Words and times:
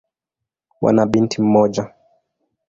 Wana 0.81 1.05
binti 1.05 1.41
mmoja. 1.41 1.93